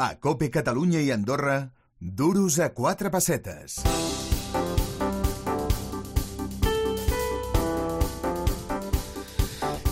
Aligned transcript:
A 0.00 0.14
Cope 0.22 0.46
Catalunya 0.48 1.00
i 1.02 1.08
Andorra, 1.10 1.56
duros 1.98 2.60
a 2.62 2.68
quatre 2.70 3.10
pessetes. 3.10 3.80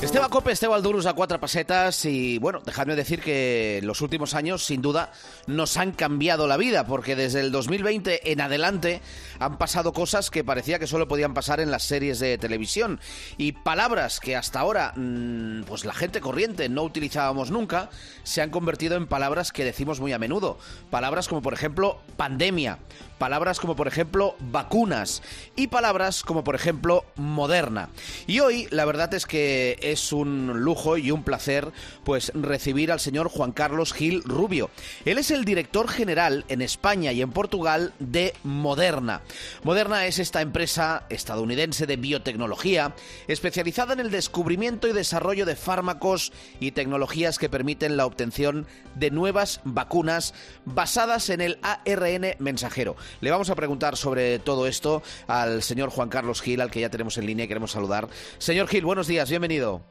Esteba 0.07 0.29
Cope, 0.29 0.53
Esteba 0.53 0.77
Aldurus 0.77 1.07
a 1.07 1.15
cuatro 1.15 1.41
pasetas 1.41 2.05
y 2.05 2.39
bueno, 2.39 2.61
dejadme 2.65 2.95
decir 2.95 3.21
que 3.21 3.81
los 3.83 4.03
últimos 4.03 4.35
años 4.35 4.65
sin 4.65 4.81
duda 4.81 5.11
nos 5.49 5.77
han 5.79 5.91
cambiado 5.91 6.47
la 6.47 6.57
vida 6.57 6.87
porque 6.87 7.17
desde 7.17 7.41
el 7.41 7.51
2020 7.51 8.31
en 8.31 8.41
adelante 8.41 9.01
han 9.41 9.59
pasado 9.59 9.93
cosas 9.93 10.31
que 10.31 10.45
parecía 10.45 10.79
que 10.79 10.87
solo 10.87 11.09
podían 11.09 11.35
pasar 11.35 11.59
en 11.59 11.73
las 11.73 11.83
series 11.83 12.21
de 12.21 12.39
televisión 12.39 13.01
y 13.37 13.51
palabras 13.51 14.21
que 14.21 14.37
hasta 14.37 14.61
ahora 14.61 14.93
mmm, 14.95 15.63
pues 15.63 15.85
la 15.85 15.93
gente 15.93 16.21
corriente 16.21 16.69
no 16.69 16.85
utilizábamos 16.85 17.51
nunca 17.51 17.91
se 18.23 18.43
han 18.43 18.51
convertido 18.51 18.97
en 18.97 19.09
palabras 19.09 19.51
que 19.51 19.65
decimos 19.65 19.99
muy 19.99 20.13
a 20.13 20.21
menudo. 20.21 20.57
Palabras 20.89 21.27
como 21.27 21.43
por 21.43 21.53
ejemplo 21.53 21.99
pandemia, 22.17 22.79
palabras 23.19 23.59
como 23.59 23.75
por 23.75 23.89
ejemplo 23.89 24.37
vacunas 24.39 25.21
y 25.57 25.67
palabras 25.67 26.23
como 26.23 26.45
por 26.45 26.55
ejemplo 26.55 27.05
moderna. 27.17 27.89
Y 28.29 28.39
hoy 28.39 28.69
la 28.71 28.85
verdad 28.85 29.13
es 29.13 29.27
que 29.27 29.79
es 29.83 29.96
un 30.13 30.61
lujo 30.61 30.97
y 30.97 31.11
un 31.11 31.23
placer 31.23 31.73
pues 32.05 32.33
recibir 32.35 32.93
al 32.93 33.01
señor 33.01 33.29
Juan 33.29 33.53
Carlos 33.53 33.93
Gil 33.93 34.23
Rubio. 34.25 34.71
Él 35.05 35.19
es 35.19 35.31
el 35.31 35.45
director 35.45 35.89
general 35.89 36.45
en 36.49 36.63
España 36.63 37.13
y 37.13 37.23
en 37.23 37.33
Portugal 37.33 37.93
de 37.99 38.35
Moderna. 38.43 39.23
Moderna 39.63 40.07
es 40.07 40.19
esta 40.19 40.41
empresa 40.41 41.07
estadounidense 41.09 41.87
de 41.87 41.97
biotecnología 41.97 42.95
especializada 43.29 43.95
en 43.95 44.01
el 44.01 44.11
descubrimiento 44.11 44.89
y 44.89 44.93
desarrollo 44.93 45.47
de 45.47 45.57
fármacos 45.57 46.33
y 46.61 46.73
tecnologías 46.73 47.39
que 47.39 47.49
permiten 47.49 47.97
la 47.97 48.07
obtención 48.07 48.67
de 48.95 49.11
nuevas 49.11 49.61
vacunas 49.65 50.35
basadas 50.65 51.31
en 51.31 51.41
el 51.41 51.59
ARN 51.63 52.37
mensajero. 52.39 52.97
Le 53.21 53.31
vamos 53.31 53.51
a 53.51 53.55
preguntar 53.55 53.97
sobre 53.97 54.39
todo 54.39 54.67
esto 54.67 55.03
al 55.27 55.63
señor 55.63 55.91
Juan 55.91 56.09
Carlos 56.09 56.43
Gil, 56.43 56.61
al 56.61 56.71
que 56.71 56.81
ya 56.81 56.91
tenemos 56.91 57.19
en 57.19 57.27
línea 57.27 57.45
y 57.45 57.49
queremos 57.49 57.73
saludar. 57.73 58.09
Señor 58.39 58.69
Gil, 58.69 58.85
buenos 58.85 59.07
días, 59.07 59.29
bienvenido. 59.29 59.83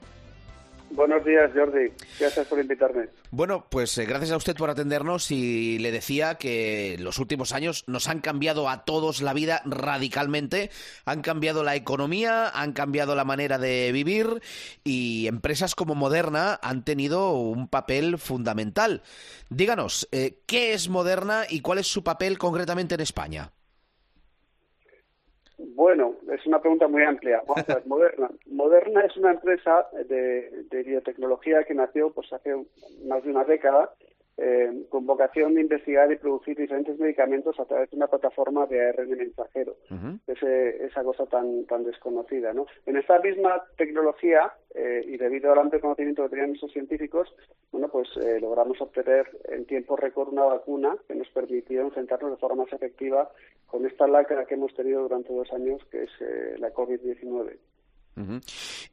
Buenos 0.92 1.26
días, 1.26 1.52
Jordi. 1.54 1.92
Gracias 2.20 2.48
por 2.48 2.60
invitarme. 2.60 3.10
Bueno, 3.32 3.66
pues 3.70 3.98
eh, 3.98 4.06
gracias 4.06 4.32
a 4.32 4.38
usted 4.38 4.56
por 4.56 4.70
atendernos 4.70 5.30
y 5.32 5.78
le 5.80 5.92
decía 5.92 6.36
que 6.36 6.96
los 7.00 7.20
últimos 7.20 7.52
años 7.52 7.84
nos 7.88 8.08
han 8.08 8.22
cambiado 8.22 8.70
a 8.70 8.86
todos 8.86 9.22
la 9.22 9.34
vida 9.34 9.62
radicalmente. 9.66 10.70
Han 11.06 11.22
cambiado 11.22 11.64
la 11.64 11.76
economía, 11.76 12.50
han 12.50 12.74
cambiado 12.74 13.16
la 13.16 13.26
manera 13.26 13.58
de 13.58 13.92
vivir 13.92 14.42
y 14.84 15.28
empresas 15.28 15.76
como 15.76 15.96
Moderna 15.96 16.60
han 16.62 16.86
tenido 16.86 17.32
un 17.32 17.68
papel 17.68 18.18
fundamental. 18.18 19.02
Díganos, 19.50 20.08
eh, 20.12 20.40
¿qué 20.46 20.74
es 20.74 20.88
Moderna 20.88 21.44
y 21.50 21.62
cuál 21.62 21.80
es 21.80 21.88
su 21.88 22.04
papel 22.04 22.38
concretamente 22.38 22.96
en 22.96 23.02
España? 23.02 23.52
Bueno, 25.76 26.16
es 26.32 26.46
una 26.46 26.62
pregunta 26.62 26.88
muy 26.88 27.04
amplia. 27.04 27.42
Vamos 27.46 27.70
a 27.70 27.76
ver, 27.76 27.84
Moderna. 27.88 28.30
Moderna 28.48 29.02
es 29.02 29.18
una 29.18 29.32
empresa 29.32 29.86
de, 30.08 30.64
de, 30.72 30.84
biotecnología 30.84 31.64
que 31.66 31.74
nació 31.74 32.12
pues 32.12 32.32
hace 32.32 32.56
más 33.06 33.24
de 33.24 33.30
una 33.30 33.44
década 33.44 33.92
eh, 34.38 34.86
con 34.90 35.06
vocación 35.06 35.54
de 35.54 35.62
investigar 35.62 36.12
y 36.12 36.18
producir 36.18 36.58
diferentes 36.58 36.98
medicamentos 36.98 37.60
a 37.60 37.66
través 37.66 37.90
de 37.90 37.98
una 37.98 38.08
plataforma 38.08 38.66
de 38.68 38.88
ARN 38.88 39.10
mensajero. 39.10 39.76
Uh 39.92 39.96
-huh. 39.96 40.20
Ese, 40.28 40.86
esa 40.86 41.04
cosa 41.04 41.26
tan, 41.26 41.66
tan 41.66 41.84
desconocida. 41.84 42.54
¿no? 42.54 42.68
En 42.86 42.96
esta 42.96 43.20
misma 43.20 43.64
tecnología, 43.78 44.54
eh, 44.78 45.06
y 45.08 45.18
debido 45.18 45.54
al 45.54 45.60
amplio 45.60 45.80
conocimiento 45.80 46.24
que 46.24 46.30
tenían 46.30 46.50
nuestros 46.50 46.74
científicos, 46.74 47.34
bueno, 47.72 47.88
pues 47.88 48.10
eh, 48.18 48.40
logramos 48.42 48.80
obtener 48.82 49.26
en 49.46 49.66
tiempo 49.66 49.96
récord 49.96 50.34
una 50.34 50.44
vacuna 50.44 50.98
que 51.08 51.16
nos 51.16 51.30
permitió 51.30 51.82
enfrentarnos 51.82 52.32
de 52.32 52.38
forma 52.38 52.64
más 52.64 52.74
efectiva 52.74 53.32
con 53.68 53.86
esta 53.86 54.06
lacra 54.08 54.46
que 54.46 54.56
hemos 54.56 54.74
tenido 54.74 55.04
durante 55.04 55.34
dos 55.34 55.52
años, 55.54 55.82
que 55.90 56.04
es 56.04 56.10
eh, 56.20 56.56
la 56.60 56.74
COVID-19. 56.74 57.58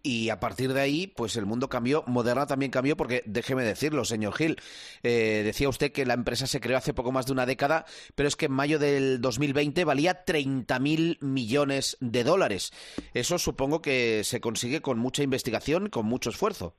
Y 0.03 0.31
a 0.31 0.41
partir 0.41 0.72
de 0.72 0.81
ahí, 0.81 1.06
pues 1.06 1.37
el 1.37 1.47
mundo 1.47 1.69
cambió, 1.69 2.05
Moderna 2.06 2.47
también 2.47 2.71
cambió, 2.71 2.97
porque 2.97 3.22
déjeme 3.27 3.62
decirlo, 3.62 4.05
señor 4.05 4.34
Gil, 4.34 4.56
eh, 5.03 5.43
decía 5.44 5.69
usted 5.69 5.93
que 5.93 6.06
la 6.06 6.15
empresa 6.15 6.47
se 6.47 6.60
creó 6.60 6.77
hace 6.78 6.94
poco 6.94 7.12
más 7.12 7.27
de 7.27 7.32
una 7.32 7.47
década, 7.47 7.87
pero 8.15 8.28
es 8.28 8.37
que 8.37 8.47
en 8.47 8.53
mayo 8.53 8.78
del 8.78 9.21
2020 9.21 9.84
valía 9.84 10.25
30.000 10.25 11.19
millones 11.21 11.97
de 12.00 12.25
dólares. 12.25 12.72
Eso 13.15 13.38
supongo 13.38 13.81
que 13.81 14.22
se 14.25 14.41
consigue 14.41 14.82
con 14.82 14.99
mucha 14.99 15.22
investigación, 15.22 15.88
con 15.88 16.06
mucho 16.06 16.31
esfuerzo. 16.31 16.75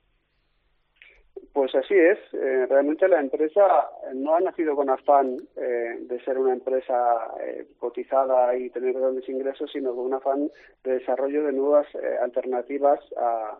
Pues 1.54 1.72
así 1.76 1.94
es. 1.94 2.18
Eh, 2.32 2.66
realmente 2.68 3.06
la 3.06 3.20
empresa 3.20 3.88
no 4.12 4.34
ha 4.34 4.40
nacido 4.40 4.74
con 4.74 4.90
afán 4.90 5.36
eh, 5.54 5.98
de 6.00 6.20
ser 6.24 6.36
una 6.36 6.52
empresa 6.52 6.94
eh, 7.40 7.68
cotizada 7.78 8.56
y 8.56 8.70
tener 8.70 8.92
grandes 8.92 9.28
ingresos, 9.28 9.70
sino 9.70 9.94
con 9.94 10.06
un 10.06 10.14
afán 10.14 10.50
de 10.82 10.98
desarrollo 10.98 11.44
de 11.44 11.52
nuevas 11.52 11.86
eh, 11.94 12.16
alternativas 12.20 12.98
a, 13.16 13.56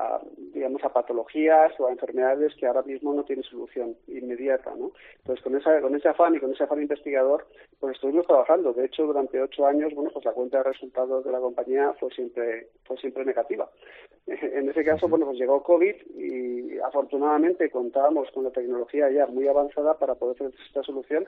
a, 0.00 0.20
digamos, 0.54 0.82
a 0.82 0.88
patologías 0.88 1.72
o 1.78 1.86
a 1.86 1.92
enfermedades 1.92 2.54
que 2.56 2.66
ahora 2.66 2.82
mismo 2.82 3.12
no 3.12 3.24
tienen 3.24 3.44
solución 3.44 3.96
inmediata, 4.08 4.74
¿no? 4.74 4.92
Entonces, 5.18 5.44
con, 5.44 5.56
esa, 5.56 5.80
con 5.80 5.94
ese 5.94 6.08
afán 6.08 6.34
y 6.34 6.40
con 6.40 6.52
ese 6.52 6.64
afán 6.64 6.80
investigador, 6.80 7.46
pues 7.78 7.94
estuvimos 7.94 8.26
trabajando. 8.26 8.72
De 8.72 8.86
hecho, 8.86 9.06
durante 9.06 9.40
ocho 9.40 9.66
años, 9.66 9.94
bueno, 9.94 10.10
pues 10.12 10.24
la 10.24 10.32
cuenta 10.32 10.58
de 10.58 10.64
resultados 10.64 11.24
de 11.24 11.32
la 11.32 11.38
compañía 11.38 11.92
fue 12.00 12.10
siempre, 12.10 12.68
fue 12.84 12.96
siempre 12.96 13.24
negativa. 13.24 13.68
En 14.60 14.68
ese 14.68 14.84
caso, 14.84 15.08
bueno, 15.08 15.26
pues 15.26 15.38
llegó 15.38 15.62
COVID 15.62 15.94
y 16.14 16.78
afortunadamente 16.78 17.70
contábamos 17.70 18.30
con 18.30 18.44
la 18.44 18.50
tecnología 18.50 19.10
ya 19.10 19.26
muy 19.26 19.48
avanzada 19.48 19.98
para 19.98 20.14
poder 20.14 20.36
hacer 20.36 20.52
esta 20.66 20.82
solución 20.82 21.26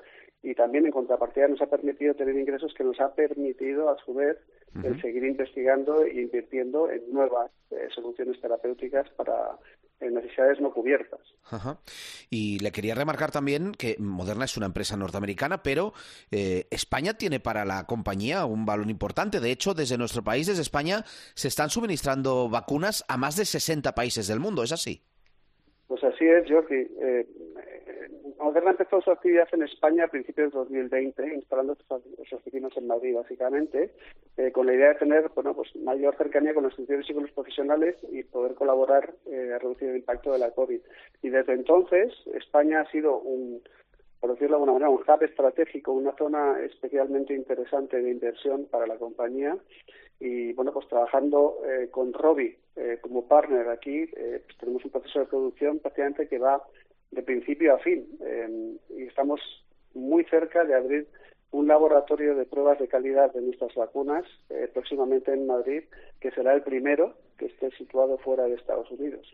también 0.62 0.86
en 0.86 0.92
contrapartida 0.92 1.48
nos 1.48 1.60
ha 1.60 1.66
permitido 1.66 2.14
tener 2.14 2.36
ingresos 2.36 2.72
que 2.72 2.84
nos 2.84 3.00
ha 3.00 3.12
permitido 3.16 3.90
a 3.90 3.96
su 4.04 4.14
vez 4.14 4.36
uh 4.76 4.78
-huh. 4.78 4.86
el 4.86 5.02
seguir 5.02 5.24
investigando 5.24 6.04
e 6.04 6.20
invirtiendo 6.20 6.88
en 6.88 7.12
nuevas 7.12 7.50
eh, 7.72 7.88
soluciones 7.92 8.40
terapéuticas 8.40 9.10
para 9.16 9.58
necesidades 10.00 10.60
no 10.60 10.72
cubiertas. 10.72 11.20
Ajá. 11.50 11.78
Y 12.30 12.60
le 12.60 12.70
quería 12.70 12.94
remarcar 12.94 13.32
también 13.32 13.72
que 13.72 13.96
Moderna 13.98 14.44
es 14.44 14.56
una 14.56 14.66
empresa 14.66 14.96
norteamericana, 14.96 15.64
pero 15.64 15.94
eh, 16.30 16.66
España 16.70 17.14
tiene 17.14 17.40
para 17.40 17.64
la 17.64 17.84
compañía 17.84 18.46
un 18.46 18.64
valor 18.64 18.88
importante. 18.88 19.40
De 19.40 19.50
hecho, 19.50 19.74
desde 19.74 19.98
nuestro 19.98 20.22
país, 20.22 20.46
desde 20.46 20.62
España, 20.62 21.02
se 21.34 21.48
están 21.48 21.70
suministrando 21.70 22.48
vacunas 22.48 23.04
a 23.08 23.16
más 23.16 23.36
de 23.36 23.44
60 23.44 23.96
países 23.96 24.28
del 24.28 24.38
mundo. 24.38 24.62
¿Es 24.62 24.70
así? 24.70 25.02
Pues 25.88 26.02
así 26.04 26.24
es, 26.24 26.48
Jordi. 26.48 26.86
Eh, 27.00 27.26
Moderna 28.42 28.70
empezó 28.72 29.00
su 29.00 29.10
actividad 29.10 29.48
en 29.52 29.62
España 29.62 30.04
a 30.04 30.08
principios 30.08 30.52
de 30.52 30.58
2020, 30.58 31.34
instalando 31.34 31.76
sus 31.76 32.32
oficinas 32.32 32.76
en 32.76 32.86
Madrid, 32.86 33.14
básicamente, 33.14 33.90
eh, 34.36 34.52
con 34.52 34.66
la 34.66 34.74
idea 34.74 34.88
de 34.88 34.94
tener 34.96 35.28
bueno, 35.34 35.54
pues 35.54 35.74
mayor 35.76 36.16
cercanía 36.16 36.54
con 36.54 36.64
los 36.64 36.72
estudiantes 36.72 37.10
y 37.10 37.14
con 37.14 37.22
los 37.24 37.32
profesionales 37.32 37.96
y 38.10 38.22
poder 38.24 38.54
colaborar 38.54 39.14
eh, 39.26 39.52
a 39.54 39.58
reducir 39.58 39.88
el 39.88 39.96
impacto 39.96 40.32
de 40.32 40.38
la 40.38 40.50
COVID. 40.50 40.80
Y 41.22 41.28
desde 41.30 41.52
entonces, 41.52 42.12
España 42.34 42.80
ha 42.80 42.90
sido 42.90 43.18
un, 43.18 43.62
por 44.22 44.30
decirlo 44.30 44.50
de 44.50 44.62
alguna 44.62 44.72
manera, 44.74 44.90
un 44.90 45.02
hub 45.02 45.22
estratégico, 45.24 45.90
una 45.90 46.12
zona 46.12 46.60
especialmente 46.60 47.34
interesante 47.34 48.00
de 48.00 48.12
inversión 48.12 48.66
para 48.66 48.86
la 48.86 48.96
compañía. 48.96 49.56
Y 50.20 50.52
bueno, 50.52 50.72
pues 50.72 50.86
trabajando 50.86 51.58
eh, 51.66 51.88
con 51.90 52.12
Robi 52.12 52.56
eh, 52.76 52.98
como 53.00 53.26
partner 53.26 53.68
aquí, 53.68 54.08
eh, 54.16 54.40
pues 54.44 54.56
tenemos 54.58 54.84
un 54.84 54.92
proceso 54.92 55.18
de 55.18 55.26
producción 55.26 55.80
prácticamente 55.80 56.28
que 56.28 56.38
va 56.38 56.62
de 57.12 57.22
principio 57.22 57.74
a 57.74 57.78
fin. 57.78 58.06
Eh, 58.20 58.76
y 58.98 59.02
estamos 59.04 59.40
muy 59.94 60.24
cerca 60.24 60.64
de 60.64 60.74
abrir 60.74 61.06
un 61.52 61.68
laboratorio 61.68 62.34
de 62.34 62.46
pruebas 62.46 62.78
de 62.78 62.88
calidad 62.88 63.32
de 63.32 63.42
nuestras 63.42 63.74
vacunas 63.74 64.24
eh, 64.48 64.70
próximamente 64.72 65.32
en 65.32 65.46
Madrid, 65.46 65.82
que 66.18 66.30
será 66.30 66.54
el 66.54 66.62
primero 66.62 67.14
que 67.36 67.46
esté 67.46 67.70
situado 67.76 68.16
fuera 68.18 68.44
de 68.44 68.54
Estados 68.54 68.90
Unidos. 68.90 69.26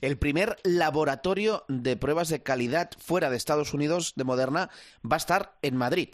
El 0.00 0.16
primer 0.16 0.56
laboratorio 0.64 1.64
de 1.68 1.96
pruebas 1.96 2.30
de 2.30 2.42
calidad 2.42 2.90
fuera 2.98 3.28
de 3.28 3.36
Estados 3.36 3.74
Unidos 3.74 4.14
de 4.16 4.24
Moderna 4.24 4.70
va 5.04 5.16
a 5.16 5.18
estar 5.18 5.52
en 5.60 5.76
Madrid. 5.76 6.08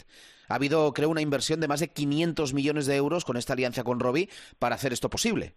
Ha 0.49 0.55
habido, 0.55 0.93
creo, 0.93 1.09
una 1.09 1.21
inversión 1.21 1.61
de 1.61 1.69
más 1.69 1.79
de 1.79 1.87
500 1.87 2.53
millones 2.53 2.85
de 2.85 2.97
euros 2.97 3.23
con 3.23 3.37
esta 3.37 3.53
alianza 3.53 3.85
con 3.85 4.01
Robi 4.01 4.29
para 4.59 4.75
hacer 4.75 4.91
esto 4.91 5.09
posible. 5.09 5.55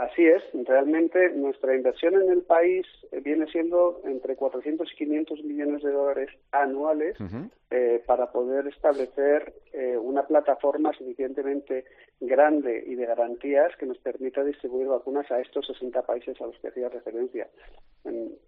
Así 0.00 0.26
es, 0.26 0.42
realmente 0.66 1.28
nuestra 1.32 1.76
inversión 1.76 2.14
en 2.14 2.30
el 2.30 2.40
país 2.40 2.86
viene 3.22 3.46
siendo 3.48 4.00
entre 4.06 4.34
400 4.34 4.90
y 4.90 4.96
500 4.96 5.44
millones 5.44 5.82
de 5.82 5.92
dólares 5.92 6.30
anuales 6.52 7.20
uh 7.20 7.24
-huh. 7.24 7.50
eh, 7.70 8.02
para 8.06 8.32
poder 8.32 8.66
establecer 8.68 9.52
eh, 9.74 9.98
una 9.98 10.22
plataforma 10.26 10.94
suficientemente 10.94 11.84
grande 12.18 12.82
y 12.86 12.94
de 12.94 13.04
garantías 13.04 13.76
que 13.76 13.84
nos 13.84 13.98
permita 13.98 14.42
distribuir 14.42 14.86
vacunas 14.86 15.30
a 15.30 15.38
estos 15.38 15.66
60 15.66 16.00
países 16.06 16.40
a 16.40 16.46
los 16.46 16.58
que 16.60 16.68
hacía 16.68 16.88
referencia. 16.88 17.46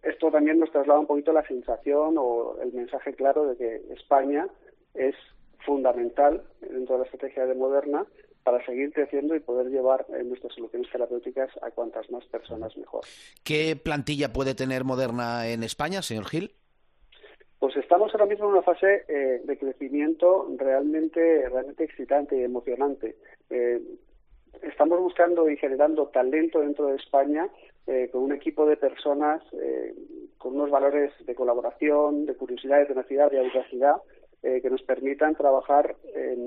Esto 0.03 0.31
también 0.31 0.59
nos 0.59 0.73
traslada 0.73 1.01
un 1.01 1.07
poquito 1.07 1.35
la 1.35 1.47
sensación 1.47 2.15
o 2.17 2.57
el 2.63 2.73
mensaje 2.73 3.13
claro 3.13 3.47
de 3.49 3.57
que 3.59 3.93
España 3.93 4.49
es 4.95 5.17
fundamental 5.67 6.43
dentro 6.63 6.95
de 6.95 7.01
la 7.01 7.05
estrategia 7.05 7.45
de 7.45 7.55
Moderna 7.55 8.07
para 8.43 8.65
seguir 8.65 8.93
creciendo 8.93 9.35
y 9.35 9.41
poder 9.41 9.69
llevar 9.69 10.07
eh, 10.09 10.25
nuestras 10.25 10.55
soluciones 10.55 10.91
terapéuticas 10.91 11.51
a 11.63 11.71
cuantas 11.71 12.11
más 12.11 12.25
personas 12.27 12.77
mejor. 12.77 13.03
¿Qué 13.45 13.77
plantilla 13.77 14.33
puede 14.33 14.55
tener 14.55 14.85
Moderna 14.85 15.49
en 15.49 15.63
España, 15.63 16.03
señor 16.03 16.27
Gil? 16.27 16.53
Pues 17.63 17.77
estamos 17.77 18.13
ahora 18.13 18.27
mismo 18.27 18.47
en 18.47 18.53
una 18.55 18.63
fase 18.63 19.05
eh, 19.07 19.41
de 19.45 19.57
crecimiento 19.57 20.49
realmente, 20.59 21.49
realmente 21.49 21.85
excitante 21.85 22.37
y 22.37 22.43
emocionante. 22.43 23.15
Eh, 23.51 23.81
estamos 24.63 24.99
buscando 24.99 25.49
y 25.49 25.57
generando 25.57 26.09
talento 26.09 26.59
dentro 26.59 26.89
de 26.89 26.97
España 26.97 27.49
eh, 27.87 28.09
con 28.11 28.25
un 28.25 28.33
equipo 28.33 28.67
de 28.67 28.77
personas 28.77 29.45
con 30.39 30.57
unos 30.57 30.71
valores 30.71 31.13
de 31.25 31.37
colaboración, 31.37 32.27
de 32.27 32.35
curiosidad, 32.35 32.81
de 32.81 32.87
tenacidad, 32.87 33.31
de 33.31 33.39
audacidad, 33.39 33.95
que 34.43 34.71
nos 34.71 34.83
permitan 34.83 35.37
trabajar 35.37 35.97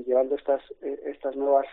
llevando 0.05 0.35
estas, 0.35 0.61
estas 0.81 1.35
nuevas 1.35 1.65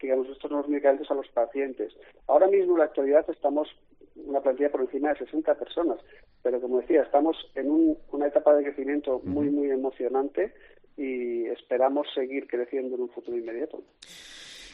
digamos, 0.00 0.28
estos 0.28 0.50
nuevos 0.50 0.68
medicamentos 0.68 1.10
a 1.10 1.14
los 1.14 1.28
pacientes. 1.28 1.92
Ahora 2.26 2.46
mismo, 2.46 2.72
en 2.72 2.78
la 2.78 2.84
actualidad, 2.84 3.28
estamos 3.28 3.68
una 4.16 4.40
plantilla 4.40 4.70
por 4.70 4.82
encima 4.82 5.10
de 5.10 5.18
60 5.18 5.54
personas. 5.54 5.98
Pero 6.42 6.60
como 6.60 6.80
decía, 6.80 7.02
estamos 7.02 7.36
en 7.54 7.96
una 8.10 8.26
etapa 8.26 8.54
de 8.54 8.64
crecimiento 8.64 9.20
muy, 9.24 9.50
muy 9.50 9.70
emocionante 9.70 10.54
y 10.96 11.46
esperamos 11.46 12.06
seguir 12.14 12.46
creciendo 12.46 12.96
en 12.96 13.02
un 13.02 13.10
futuro 13.10 13.36
inmediato. 13.36 13.82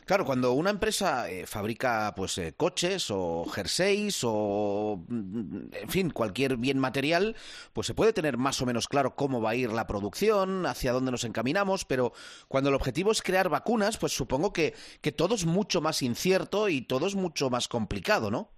Claro, 0.07 0.25
cuando 0.25 0.53
una 0.53 0.71
empresa 0.71 1.29
eh, 1.29 1.47
fabrica 1.47 2.15
pues 2.17 2.39
eh, 2.39 2.55
coches 2.57 3.11
o 3.11 3.45
jerseys 3.53 4.21
o 4.23 5.05
mm, 5.09 5.59
en 5.73 5.89
fin, 5.89 6.11
cualquier 6.11 6.59
bien 6.59 6.79
material, 6.79 7.35
pues 7.73 7.89
se 7.89 7.95
puede 7.95 8.13
tener 8.13 8.37
más 8.39 8.63
o 8.63 8.67
menos 8.67 8.87
claro 8.87 9.17
cómo 9.17 9.41
va 9.41 9.51
a 9.51 9.55
ir 9.57 9.73
la 9.73 9.89
producción, 9.89 10.65
hacia 10.65 10.93
dónde 10.93 11.11
nos 11.11 11.25
encaminamos, 11.25 11.85
pero 11.85 12.13
cuando 12.47 12.71
el 12.71 12.77
objetivo 12.77 13.11
es 13.11 13.21
crear 13.21 13.49
vacunas, 13.49 13.99
pues 13.99 14.13
supongo 14.13 14.53
que, 14.53 14.75
que 15.01 15.11
todo 15.11 15.35
es 15.35 15.45
mucho 15.45 15.81
más 15.81 16.01
incierto 16.03 16.69
y 16.69 16.83
todo 16.83 17.09
es 17.09 17.17
mucho 17.17 17.51
más 17.51 17.67
complicado, 17.67 18.31
¿no? 18.31 18.56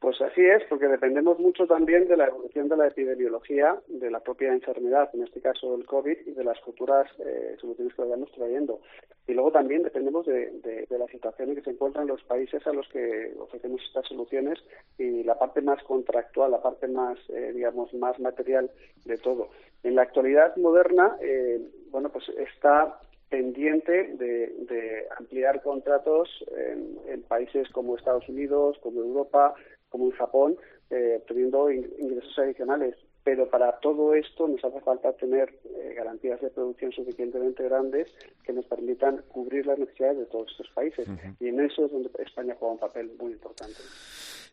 Pues 0.00 0.20
así 0.20 0.44
es, 0.44 0.62
porque 0.68 0.88
dependemos 0.88 1.38
mucho 1.38 1.66
también 1.66 2.06
de 2.06 2.18
la 2.18 2.26
evolución 2.26 2.68
de 2.68 2.76
la 2.76 2.88
epidemiología, 2.88 3.80
de 3.88 4.10
la 4.10 4.20
propia 4.20 4.52
enfermedad, 4.52 5.08
en 5.14 5.22
este 5.22 5.40
caso 5.40 5.74
el 5.74 5.86
COVID, 5.86 6.18
y 6.26 6.32
de 6.32 6.44
las 6.44 6.60
futuras 6.60 7.06
eh, 7.18 7.56
soluciones 7.60 7.94
que 7.94 8.02
vayamos 8.02 8.30
trayendo. 8.32 8.80
Y 9.26 9.32
luego 9.32 9.52
también 9.52 9.82
dependemos 9.82 10.26
de, 10.26 10.50
de, 10.60 10.98
la 10.98 11.06
situación 11.06 11.48
en 11.48 11.56
que 11.56 11.62
se 11.62 11.70
encuentran 11.70 12.06
los 12.06 12.22
países 12.24 12.66
a 12.66 12.72
los 12.72 12.86
que 12.88 13.32
ofrecemos 13.38 13.80
estas 13.86 14.06
soluciones 14.06 14.58
y 14.98 15.24
la 15.24 15.38
parte 15.38 15.62
más 15.62 15.82
contractual, 15.82 16.50
la 16.50 16.62
parte 16.62 16.88
más, 16.88 17.18
eh, 17.30 17.52
digamos, 17.54 17.92
más 17.94 18.20
material 18.20 18.70
de 19.04 19.16
todo. 19.16 19.48
En 19.82 19.94
la 19.94 20.02
actualidad 20.02 20.56
moderna, 20.56 21.16
eh, 21.22 21.60
bueno, 21.90 22.10
pues 22.10 22.28
está 22.28 23.00
pendiente 23.30 24.14
de, 24.14 24.54
de 24.68 25.06
ampliar 25.18 25.62
contratos 25.62 26.28
en, 26.56 26.98
en, 27.08 27.22
países 27.22 27.68
como 27.70 27.96
Estados 27.96 28.28
Unidos, 28.28 28.78
como 28.82 29.00
Europa, 29.00 29.54
como 29.96 30.10
en 30.10 30.16
Japón, 30.16 30.56
eh, 30.90 31.22
teniendo 31.26 31.70
ingresos 31.72 32.38
adicionales. 32.38 32.94
Pero 33.24 33.48
para 33.48 33.80
todo 33.80 34.14
esto 34.14 34.46
nos 34.46 34.62
hace 34.64 34.80
falta 34.82 35.12
tener 35.14 35.52
eh, 35.64 35.94
garantías 35.96 36.40
de 36.40 36.50
producción 36.50 36.92
suficientemente 36.92 37.64
grandes 37.64 38.08
que 38.44 38.52
nos 38.52 38.66
permitan 38.66 39.22
cubrir 39.28 39.66
las 39.66 39.78
necesidades 39.78 40.18
de 40.18 40.26
todos 40.26 40.48
estos 40.52 40.68
países. 40.70 41.08
Y 41.40 41.48
en 41.48 41.60
eso 41.60 41.86
es 41.86 41.92
donde 41.92 42.10
España 42.18 42.54
juega 42.58 42.74
un 42.74 42.78
papel 42.78 43.10
muy 43.18 43.32
importante. 43.32 43.80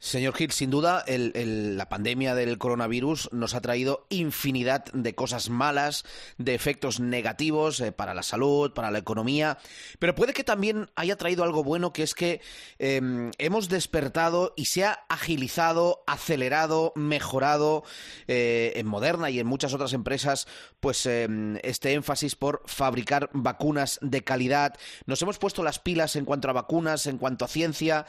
Señor 0.03 0.35
Gil, 0.35 0.51
sin 0.51 0.69
duda 0.69 1.05
la 1.07 1.87
pandemia 1.87 2.35
del 2.35 2.57
coronavirus 2.57 3.29
nos 3.31 3.55
ha 3.55 3.61
traído 3.61 4.05
infinidad 4.09 4.83
de 4.91 5.15
cosas 5.15 5.49
malas, 5.49 6.03
de 6.37 6.55
efectos 6.55 6.99
negativos 6.99 7.79
eh, 7.79 7.93
para 7.93 8.13
la 8.13 8.21
salud, 8.21 8.73
para 8.73 8.91
la 8.91 8.97
economía, 8.97 9.59
pero 9.99 10.13
puede 10.13 10.33
que 10.33 10.43
también 10.43 10.91
haya 10.97 11.15
traído 11.15 11.45
algo 11.45 11.63
bueno, 11.63 11.93
que 11.93 12.03
es 12.03 12.15
que 12.15 12.41
em, 12.79 13.31
hemos 13.37 13.69
despertado 13.69 14.53
y 14.57 14.65
se 14.65 14.83
ha 14.83 15.05
agilizado, 15.07 16.03
acelerado, 16.05 16.91
mejorado 16.97 17.85
eh, 18.27 18.73
en 18.75 18.87
Moderna 18.87 19.29
y 19.29 19.39
en 19.39 19.47
muchas 19.47 19.73
otras 19.73 19.93
empresas, 19.93 20.49
pues 20.81 21.05
em, 21.05 21.59
este 21.63 21.93
énfasis 21.93 22.35
por 22.35 22.61
fabricar 22.65 23.29
vacunas 23.31 23.99
de 24.01 24.21
calidad. 24.21 24.75
Nos 25.05 25.21
hemos 25.21 25.39
puesto 25.39 25.63
las 25.63 25.79
pilas 25.79 26.17
en 26.17 26.25
cuanto 26.25 26.49
a 26.49 26.53
vacunas, 26.53 27.07
en 27.07 27.17
cuanto 27.17 27.45
a 27.45 27.47
ciencia, 27.47 28.05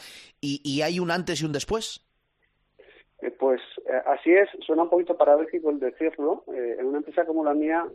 y 0.47 0.83
hay 0.83 1.01
un 1.01 1.11
antes 1.11 1.41
y 1.41 1.47
un 1.47 1.53
después. 1.53 1.84
Eh, 3.25 3.31
pues 3.31 3.61
eh, 3.87 4.03
así 4.07 4.33
es, 4.33 4.49
suena 4.67 4.83
un 4.83 4.91
poquito 4.91 5.17
paradójico 5.17 5.71
el 5.71 5.81
decirlo. 5.81 6.45
Eh, 6.53 6.77
en 6.79 6.87
una 6.87 6.99
empresa 6.99 7.25
como 7.25 7.45
la 7.45 7.55
mía, 7.55 7.87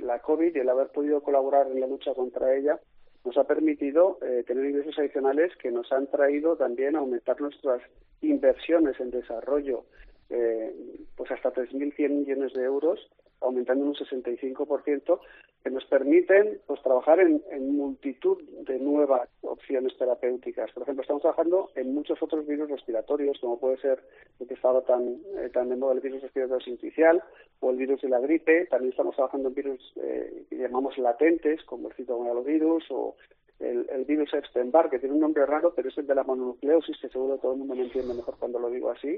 la 0.00 0.18
COVID 0.18 0.54
y 0.54 0.58
el 0.58 0.68
haber 0.68 0.88
podido 0.88 1.22
colaborar 1.22 1.68
en 1.68 1.80
la 1.80 1.86
lucha 1.86 2.12
contra 2.14 2.54
ella 2.54 2.78
nos 3.24 3.38
ha 3.38 3.44
permitido 3.44 4.18
tener 4.48 4.64
ingresos 4.64 4.98
adicionales 4.98 5.54
que 5.56 5.70
nos 5.70 5.92
han 5.92 6.08
traído 6.08 6.56
también 6.56 6.96
a 6.96 6.98
aumentar 6.98 7.40
nuestras 7.40 7.80
inversiones 8.20 8.98
en 8.98 9.12
desarrollo, 9.12 9.84
pues 10.28 11.30
hasta 11.30 11.52
3.100 11.52 12.08
millones 12.10 12.52
de 12.52 12.64
euros 12.64 12.98
aumentando 13.40 13.84
un 13.84 13.94
65%, 13.94 15.20
que 15.62 15.70
nos 15.70 15.84
permiten 15.84 16.60
pues 16.66 16.82
trabajar 16.82 17.20
en, 17.20 17.42
multitud 17.76 18.42
de 18.66 18.78
nuevas 18.78 19.28
opciones 19.42 19.96
terapéuticas. 19.96 20.70
Por 20.72 20.82
ejemplo, 20.82 21.02
estamos 21.02 21.22
trabajando 21.22 21.70
en 21.74 21.94
muchos 21.94 22.22
otros 22.22 22.46
virus 22.46 22.70
respiratorios, 22.70 23.38
como 23.40 23.58
puede 23.58 23.78
ser 23.78 24.02
el 24.40 24.48
que 24.48 24.54
está 24.54 24.80
tan, 24.82 25.18
eh, 25.38 25.50
tan 25.52 25.68
de 25.68 25.76
moda 25.76 25.94
el 25.94 26.00
virus 26.00 26.22
respiratorio 26.22 26.64
sincicial 26.64 27.22
o 27.60 27.70
el 27.70 27.76
virus 27.76 28.00
de 28.02 28.08
la 28.08 28.20
gripe. 28.20 28.66
También 28.66 28.90
estamos 28.90 29.14
trabajando 29.14 29.48
en 29.48 29.54
virus 29.54 29.92
eh, 29.96 30.44
que 30.48 30.56
llamamos 30.56 30.98
latentes, 30.98 31.62
como 31.64 31.88
el 31.88 31.94
citomegalovirus 31.94 32.84
o 32.90 33.16
el, 33.60 34.04
virus 34.04 34.34
Epstein-Barr, 34.34 34.90
que 34.90 34.98
tiene 34.98 35.14
un 35.14 35.20
nombre 35.20 35.46
raro, 35.46 35.72
pero 35.74 35.88
es 35.88 35.98
el 35.98 36.06
de 36.06 36.14
la 36.14 36.24
mononucleosis, 36.24 36.98
que 37.00 37.08
seguro 37.08 37.38
todo 37.38 37.52
el 37.52 37.58
mundo 37.58 37.74
me 37.76 37.82
entiende 37.82 38.14
mejor 38.14 38.36
cuando 38.38 38.58
lo 38.58 38.68
digo 38.70 38.90
así. 38.90 39.16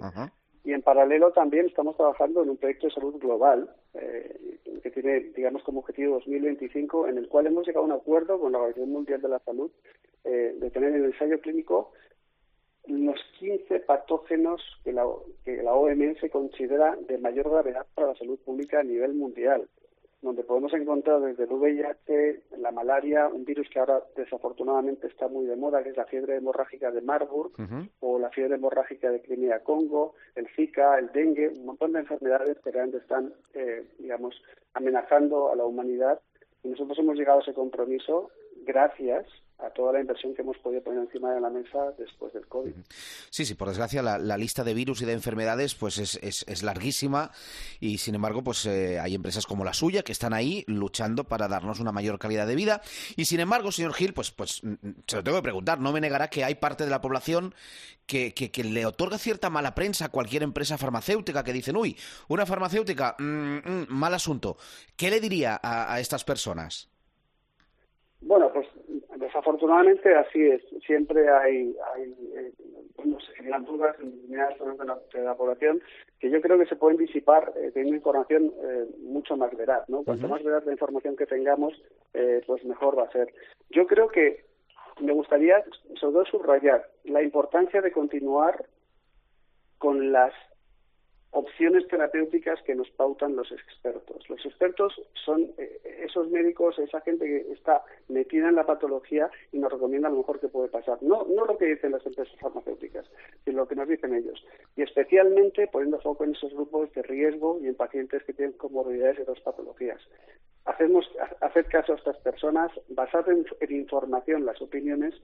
Y 0.64 0.72
en 0.72 0.82
paralelo 0.82 1.30
también 1.32 1.66
estamos 1.66 1.96
trabajando 1.96 2.42
en 2.42 2.50
un 2.50 2.56
proyecto 2.56 2.86
de 2.86 2.94
salud 2.94 3.18
global 3.18 3.68
eh, 3.94 4.58
que 4.84 4.90
tiene, 4.90 5.20
digamos, 5.34 5.62
como 5.62 5.80
objetivo 5.80 6.16
2025, 6.16 7.08
en 7.08 7.16
el 7.16 7.26
cual 7.26 7.46
hemos 7.46 7.66
llegado 7.66 7.84
a 7.84 7.88
un 7.88 7.92
acuerdo 7.92 8.38
con 8.38 8.52
la 8.52 8.58
Organización 8.58 8.92
Mundial 8.92 9.22
de 9.22 9.28
la 9.30 9.38
Salud 9.38 9.70
eh, 10.24 10.54
de 10.58 10.70
tener 10.70 10.90
en 10.90 10.96
el 10.96 11.04
ensayo 11.06 11.40
clínico 11.40 11.92
los 12.86 13.18
15 13.38 13.80
patógenos 13.80 14.60
que 14.84 14.92
la, 14.92 15.06
que 15.42 15.62
la 15.62 15.72
OMS 15.72 16.18
considera 16.30 16.98
de 17.08 17.16
mayor 17.16 17.48
gravedad 17.48 17.86
para 17.94 18.08
la 18.08 18.14
salud 18.14 18.38
pública 18.40 18.80
a 18.80 18.84
nivel 18.84 19.14
mundial 19.14 19.66
donde 20.24 20.42
podemos 20.42 20.72
encontrar 20.72 21.20
desde 21.20 21.44
el 21.44 21.52
VIH, 21.52 22.44
la 22.58 22.72
malaria, 22.72 23.28
un 23.28 23.44
virus 23.44 23.68
que 23.68 23.78
ahora 23.78 24.02
desafortunadamente 24.16 25.06
está 25.06 25.28
muy 25.28 25.44
de 25.44 25.54
moda, 25.54 25.82
que 25.82 25.90
es 25.90 25.96
la 25.96 26.06
fiebre 26.06 26.36
hemorrágica 26.36 26.90
de 26.90 27.02
Marburg, 27.02 27.52
o 28.00 28.18
la 28.18 28.30
fiebre 28.30 28.54
hemorrágica 28.54 29.10
de 29.10 29.20
Crimea-Congo, 29.20 30.14
el 30.34 30.48
Zika, 30.56 30.98
el 30.98 31.12
dengue, 31.12 31.48
un 31.48 31.66
montón 31.66 31.92
de 31.92 32.00
enfermedades 32.00 32.58
que 32.60 32.70
realmente 32.70 32.98
están, 32.98 33.34
eh, 33.52 33.84
digamos, 33.98 34.42
amenazando 34.72 35.52
a 35.52 35.56
la 35.56 35.66
humanidad. 35.66 36.20
Y 36.62 36.68
nosotros 36.68 36.98
hemos 36.98 37.16
llegado 37.16 37.40
a 37.40 37.42
ese 37.42 37.52
compromiso 37.52 38.30
gracias 38.64 39.26
a 39.58 39.70
toda 39.70 39.92
la 39.92 40.00
inversión 40.00 40.34
que 40.34 40.42
hemos 40.42 40.58
podido 40.58 40.82
poner 40.82 41.00
encima 41.00 41.32
de 41.32 41.40
la 41.40 41.48
mesa 41.48 41.92
después 41.96 42.32
del 42.32 42.46
COVID. 42.48 42.72
Sí, 43.30 43.44
sí, 43.44 43.54
por 43.54 43.68
desgracia 43.68 44.02
la, 44.02 44.36
lista 44.36 44.64
de 44.64 44.74
virus 44.74 45.00
y 45.02 45.04
de 45.04 45.12
enfermedades 45.12 45.74
pues 45.74 45.98
es, 45.98 46.18
es, 46.22 46.62
larguísima 46.62 47.30
y 47.78 47.98
sin 47.98 48.16
embargo 48.16 48.42
pues 48.42 48.66
eh, 48.66 48.98
hay 48.98 49.14
empresas 49.14 49.46
como 49.46 49.64
la 49.64 49.72
suya 49.72 50.02
que 50.02 50.12
están 50.12 50.34
ahí 50.34 50.64
luchando 50.66 51.24
para 51.24 51.46
darnos 51.46 51.78
una 51.78 51.92
mayor 51.92 52.18
calidad 52.18 52.46
de 52.46 52.56
vida 52.56 52.82
y 53.16 53.26
sin 53.26 53.40
embargo, 53.40 53.70
señor 53.70 53.94
Gil, 53.94 54.12
pues, 54.12 54.32
pues 54.32 54.62
mm, 54.64 54.72
mm, 54.72 54.94
se 55.06 55.16
lo 55.16 55.24
tengo 55.24 55.38
que 55.38 55.42
preguntar, 55.42 55.80
no 55.80 55.92
me 55.92 56.00
negará 56.00 56.28
que 56.28 56.44
hay 56.44 56.56
parte 56.56 56.84
de 56.84 56.90
la 56.90 57.00
población 57.00 57.54
que, 58.06 58.34
que, 58.34 58.64
le 58.64 58.84
otorga 58.84 59.18
cierta 59.18 59.50
mala 59.50 59.74
prensa 59.74 60.06
a 60.06 60.08
cualquier 60.10 60.42
empresa 60.42 60.76
farmacéutica 60.76 61.42
que 61.42 61.52
dicen, 61.52 61.76
uy, 61.76 61.96
una 62.28 62.44
farmacéutica, 62.44 63.16
mm, 63.18 63.86
mal 63.88 64.12
asunto. 64.12 64.58
¿Qué 64.96 65.10
le 65.10 65.20
diría 65.20 65.58
a 65.62 65.98
estas 66.00 66.22
personas? 66.24 66.93
Bueno, 68.26 68.50
pues 68.52 68.66
Desafortunadamente 69.16 70.14
así 70.14 70.42
es. 70.42 70.62
Siempre 70.86 71.28
hay, 71.28 71.74
hay 71.94 72.14
eh, 72.36 72.52
no 73.04 73.18
sé, 73.20 73.32
dudas 73.66 73.96
en 74.00 74.10
determinadas 74.10 74.58
zonas 74.58 74.78
de 74.78 74.84
la, 74.84 74.98
de 75.12 75.22
la, 75.22 75.34
población 75.34 75.80
que 76.18 76.30
yo 76.30 76.40
creo 76.40 76.58
que 76.58 76.66
se 76.66 76.76
pueden 76.76 76.98
disipar 76.98 77.52
eh, 77.56 77.70
teniendo 77.72 77.96
información 77.96 78.52
eh, 78.62 78.86
mucho 79.02 79.36
más 79.36 79.56
veraz. 79.56 79.88
¿no? 79.88 80.02
Cuanto 80.02 80.28
más 80.28 80.42
veraz 80.42 80.64
la 80.66 80.72
información 80.72 81.16
que 81.16 81.26
tengamos, 81.26 81.74
eh, 82.12 82.42
pues 82.46 82.64
mejor 82.64 82.98
va 82.98 83.04
a 83.04 83.12
ser. 83.12 83.32
Yo 83.70 83.86
creo 83.86 84.08
que 84.08 84.44
me 85.00 85.12
gustaría 85.12 85.64
sobre 86.00 86.12
todo 86.12 86.24
subrayar 86.24 86.88
la 87.04 87.22
importancia 87.22 87.80
de 87.80 87.92
continuar 87.92 88.66
con 89.78 90.12
las 90.12 90.32
opciones 91.34 91.86
terapéuticas 91.88 92.62
que 92.62 92.74
nos 92.74 92.88
pautan 92.90 93.36
los 93.36 93.50
expertos. 93.50 94.28
Los 94.28 94.44
expertos 94.46 95.00
son 95.24 95.52
eh, 95.58 95.80
esos 96.04 96.30
médicos, 96.30 96.78
esa 96.78 97.00
gente 97.00 97.26
que 97.26 97.52
está 97.52 97.82
metida 98.08 98.48
en 98.48 98.54
la 98.54 98.64
patología 98.64 99.30
y 99.52 99.58
nos 99.58 99.72
recomienda 99.72 100.08
lo 100.08 100.18
mejor 100.18 100.40
que 100.40 100.48
puede 100.48 100.68
pasar. 100.68 100.98
No, 101.02 101.26
no 101.28 101.44
lo 101.44 101.58
que 101.58 101.66
dicen 101.66 101.92
las 101.92 102.06
empresas 102.06 102.34
farmacéuticas, 102.40 103.04
sino 103.44 103.58
lo 103.58 103.68
que 103.68 103.74
nos 103.74 103.88
dicen 103.88 104.14
ellos. 104.14 104.44
Y 104.76 104.82
especialmente 104.82 105.66
poniendo 105.66 106.00
foco 106.00 106.24
en 106.24 106.32
esos 106.32 106.54
grupos 106.54 106.92
de 106.92 107.02
riesgo 107.02 107.58
y 107.60 107.66
en 107.66 107.74
pacientes 107.74 108.22
que 108.24 108.32
tienen 108.32 108.56
comorbilidades 108.56 109.18
y 109.18 109.22
otras 109.22 109.40
patologías. 109.40 110.00
Hacemos, 110.64 111.04
hacer 111.40 111.66
caso 111.66 111.92
a 111.92 111.96
estas 111.96 112.16
personas, 112.18 112.70
basado 112.88 113.30
en, 113.30 113.44
en 113.60 113.76
información 113.76 114.46
las 114.46 114.60
opiniones 114.62 115.14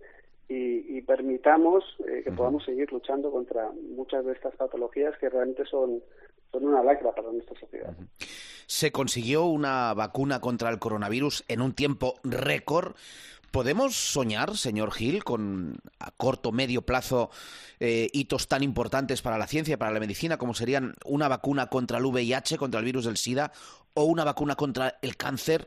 y, 0.51 1.01
permitamos 1.03 1.85
eh, 2.09 2.23
que 2.25 2.33
podamos 2.33 2.65
seguir 2.65 2.91
luchando 2.93 3.31
contra 3.31 3.71
muchas 3.97 4.25
de 4.25 4.33
estas 4.33 4.55
patologías 4.57 5.17
que 5.19 5.29
realmente 5.29 5.65
son, 5.65 6.03
son 6.51 6.65
una 6.67 6.83
lacra 6.83 7.13
para 7.15 7.31
nuestra 7.31 7.59
sociedad. 7.59 7.95
Se 8.67 8.91
consiguió 8.91 9.45
una 9.45 9.95
vacuna 9.95 10.41
contra 10.41 10.71
el 10.71 10.79
coronavirus 10.79 11.45
en 11.49 11.61
un 11.61 11.73
tiempo 11.73 12.15
récord. 12.25 12.95
¿Podemos 13.51 13.97
soñar, 13.97 14.57
señor 14.57 14.93
Gil, 14.93 15.25
con 15.25 15.79
a 15.99 16.13
corto, 16.13 16.53
medio 16.53 16.83
plazo 16.83 17.31
eh, 17.81 18.09
hitos 18.13 18.47
tan 18.47 18.63
importantes 18.63 19.23
para 19.23 19.39
la 19.39 19.49
ciencia 19.49 19.79
para 19.79 19.91
la 19.91 19.99
medicina 19.99 20.37
como 20.37 20.55
serían 20.55 20.95
una 21.05 21.27
vacuna 21.27 21.67
contra 21.67 21.99
el 21.99 22.05
VIH, 22.05 22.59
contra 22.59 22.79
el 22.79 22.87
virus 22.87 23.07
del 23.07 23.17
SIDA, 23.17 23.53
o 23.95 24.05
una 24.05 24.25
vacuna 24.25 24.55
contra 24.55 24.99
el 25.03 25.17
cáncer? 25.17 25.67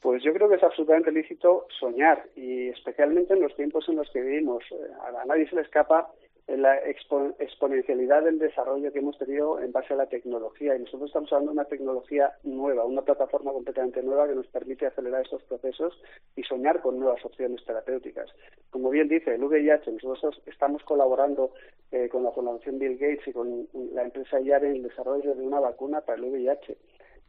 Pues 0.00 0.22
yo 0.22 0.32
creo 0.32 0.48
que 0.48 0.56
es 0.56 0.62
absolutamente 0.62 1.10
lícito 1.10 1.66
soñar 1.80 2.28
y 2.36 2.68
especialmente 2.68 3.34
en 3.34 3.40
los 3.40 3.54
tiempos 3.56 3.88
en 3.88 3.96
los 3.96 4.08
que 4.10 4.20
vivimos. 4.20 4.62
Eh, 4.70 4.76
a 5.20 5.24
nadie 5.24 5.48
se 5.48 5.56
le 5.56 5.62
escapa 5.62 6.08
la 6.48 6.78
exponencialidad 6.78 8.22
del 8.22 8.38
desarrollo 8.38 8.92
que 8.92 9.00
hemos 9.00 9.18
tenido 9.18 9.60
en 9.60 9.72
base 9.72 9.94
a 9.94 9.96
la 9.96 10.06
tecnología. 10.06 10.76
Y 10.76 10.80
nosotros 10.80 11.08
estamos 11.08 11.32
hablando 11.32 11.50
de 11.50 11.58
una 11.58 11.68
tecnología 11.68 12.32
nueva, 12.44 12.84
una 12.84 13.02
plataforma 13.02 13.52
completamente 13.52 14.02
nueva 14.02 14.28
que 14.28 14.36
nos 14.36 14.46
permite 14.46 14.86
acelerar 14.86 15.22
estos 15.22 15.42
procesos 15.44 16.00
y 16.36 16.44
soñar 16.44 16.82
con 16.82 17.00
nuevas 17.00 17.24
opciones 17.24 17.64
terapéuticas. 17.64 18.30
Como 18.70 18.90
bien 18.90 19.08
dice 19.08 19.34
el 19.34 19.42
VIH, 19.42 19.90
nosotros 19.90 20.40
estamos 20.46 20.84
colaborando 20.84 21.50
eh, 21.90 22.08
con 22.08 22.22
la 22.22 22.30
Fundación 22.30 22.78
Bill 22.78 22.96
Gates 22.96 23.26
y 23.26 23.32
con 23.32 23.68
la 23.92 24.04
empresa 24.04 24.40
IARE 24.40 24.68
en 24.68 24.76
el 24.76 24.82
desarrollo 24.84 25.34
de 25.34 25.42
una 25.42 25.58
vacuna 25.58 26.00
para 26.02 26.18
el 26.18 26.30
VIH. 26.30 26.76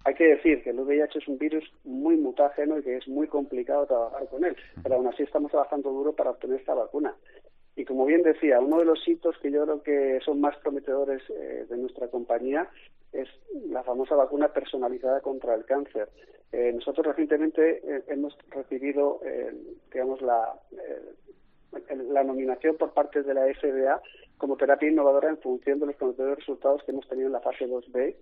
Hay 0.05 0.13
que 0.13 0.27
decir 0.27 0.63
que 0.63 0.69
el 0.69 0.79
VIH 0.79 1.17
es 1.17 1.27
un 1.27 1.39
virus 1.39 1.63
muy 1.83 2.17
mutágeno 2.17 2.77
y 2.77 2.83
que 2.83 2.97
es 2.97 3.07
muy 3.07 3.27
complicado 3.27 3.87
trabajar 3.87 4.27
con 4.29 4.45
él, 4.45 4.55
pero 4.83 4.95
aún 4.95 5.07
así 5.07 5.23
estamos 5.23 5.51
trabajando 5.51 5.91
duro 5.91 6.13
para 6.13 6.29
obtener 6.29 6.59
esta 6.59 6.75
vacuna. 6.75 7.15
Y 7.77 7.85
como 7.85 8.05
bien 8.07 8.23
decía, 8.23 8.59
uno 8.59 8.79
de 8.79 8.85
los 8.85 9.07
hitos 9.07 9.37
que 9.37 9.51
yo 9.51 9.63
creo 9.63 9.83
que 9.83 10.19
son 10.25 10.41
más 10.41 10.57
prometedores 10.57 11.21
eh, 11.29 11.67
de 11.69 11.77
nuestra 11.77 12.07
compañía 12.07 12.67
es 13.13 13.29
la 13.69 13.83
famosa 13.83 14.15
vacuna 14.15 14.51
personalizada 14.51 15.21
contra 15.21 15.53
el 15.53 15.63
cáncer. 15.63 16.09
Eh, 16.51 16.71
nosotros 16.73 17.05
recientemente 17.05 17.81
eh, 17.83 18.03
hemos 18.07 18.35
recibido, 18.49 19.21
digamos, 19.93 20.23
la, 20.23 20.59
la 22.09 22.23
nominación 22.23 22.77
por 22.77 22.93
parte 22.93 23.21
de 23.21 23.33
la 23.35 23.45
FDA 23.45 24.01
como 24.39 24.57
terapia 24.57 24.89
innovadora 24.89 25.29
en 25.29 25.37
función 25.37 25.79
de 25.79 25.85
los 25.85 25.95
prometedores 25.97 26.39
resultados 26.39 26.83
que 26.83 26.91
hemos 26.91 27.07
tenido 27.07 27.27
en 27.27 27.33
la 27.33 27.41
fase 27.41 27.67
2B 27.67 28.15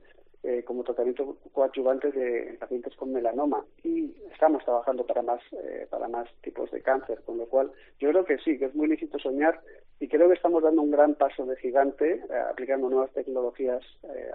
eh, 0.48 0.64
como 0.64 0.84
tratamiento 0.84 1.38
coadyuvante 1.54 2.12
de 2.12 2.56
pacientes 2.60 2.96
con 2.96 3.12
melanoma. 3.12 3.66
Y 3.84 4.14
estamos 4.32 4.64
trabajando 4.64 5.04
para 5.04 5.24
más 5.24 5.42
eh, 5.54 5.88
para 5.90 6.08
más 6.08 6.30
tipos 6.42 6.70
de 6.70 6.82
cáncer 6.82 7.22
con 7.25 7.38
lo 7.40 7.46
cual 7.48 7.72
yo 8.00 8.10
creo 8.10 8.25
que 8.25 8.38
sí 8.38 8.60
que 8.60 8.66
es 8.66 8.75
muy 8.75 8.88
lícito 8.88 9.18
soñar 9.18 9.60
y 10.00 10.08
creo 10.08 10.28
que 10.28 10.36
estamos 10.36 10.62
dando 10.62 10.84
un 10.84 10.92
gran 10.92 11.16
paso 11.16 11.46
de 11.46 11.56
gigante 11.56 12.22
eh, 12.30 12.38
aplicando 12.52 12.90
nuevas 12.90 13.12
tecnologías 13.14 13.82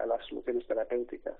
a 0.02 0.07
las 0.07 0.25
soluciones 0.26 0.67
terapéuticas 0.67 1.37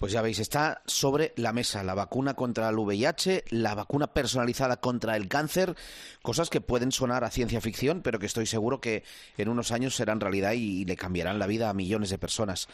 pues 0.00 0.12
ya 0.12 0.22
veis, 0.22 0.38
está 0.38 0.80
sobre 0.86 1.34
la 1.36 1.52
mesa 1.52 1.84
la 1.84 1.94
vacuna 1.94 2.32
contra 2.32 2.70
el 2.70 2.78
VIH, 2.78 3.44
la 3.50 3.74
vacuna 3.74 4.14
personalizada 4.14 4.78
contra 4.78 5.14
el 5.14 5.28
cáncer, 5.28 5.74
cosas 6.22 6.48
que 6.48 6.62
pueden 6.62 6.90
sonar 6.90 7.22
a 7.22 7.30
ciencia 7.30 7.60
ficción, 7.60 8.00
pero 8.00 8.18
que 8.18 8.24
estoy 8.24 8.46
seguro 8.46 8.80
que 8.80 9.02
en 9.36 9.50
unos 9.50 9.72
años 9.72 9.94
serán 9.94 10.18
realidad 10.18 10.52
y 10.52 10.86
le 10.86 10.96
cambiarán 10.96 11.38
la 11.38 11.46
vida 11.46 11.68
a 11.68 11.74
millones 11.74 12.08
de 12.08 12.16
personas. 12.16 12.66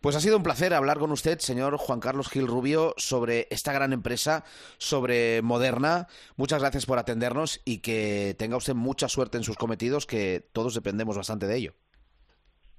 Pues 0.00 0.16
ha 0.16 0.20
sido 0.20 0.36
un 0.36 0.42
placer 0.42 0.74
hablar 0.74 0.98
con 0.98 1.12
usted, 1.12 1.38
señor 1.38 1.76
Juan 1.76 2.00
Carlos 2.00 2.28
Gil 2.28 2.48
Rubio, 2.48 2.94
sobre 2.96 3.46
esta 3.50 3.72
gran 3.72 3.92
empresa, 3.92 4.42
sobre 4.78 5.40
Moderna. 5.40 6.08
Muchas 6.34 6.60
gracias 6.60 6.84
por 6.84 6.98
atendernos 6.98 7.60
y 7.64 7.78
que 7.78 8.34
tenga 8.36 8.56
usted 8.56 8.74
mucha 8.74 9.06
suerte 9.06 9.38
en 9.38 9.44
sus 9.44 9.56
cometidos, 9.56 10.04
que 10.04 10.42
todos 10.52 10.74
dependemos 10.74 11.16
bastante 11.16 11.46
de 11.46 11.56
ello. 11.58 11.74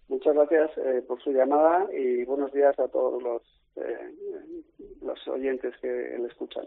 Muchas 0.09 0.35
gracias 0.35 0.71
eh, 0.77 1.05
por 1.07 1.23
su 1.23 1.31
llamada 1.31 1.87
y 1.97 2.25
buenos 2.25 2.51
días 2.51 2.77
a 2.77 2.89
todos 2.89 3.23
los 3.23 3.62
eh, 3.77 4.63
los 5.01 5.27
oyentes 5.27 5.75
que 5.81 5.87
le 5.87 6.27
escuchan. 6.27 6.65